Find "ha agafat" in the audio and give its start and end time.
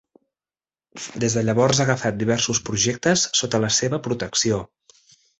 1.81-2.17